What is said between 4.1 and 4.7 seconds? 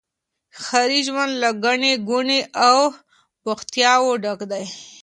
ډک دی.